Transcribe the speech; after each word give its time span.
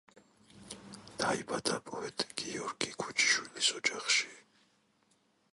დაიბადა 1.23 1.77
პოეტ 1.91 2.25
გიორგი 2.41 2.89
ქუჩიშვილის 3.05 3.69
ოჯახში. 3.81 4.35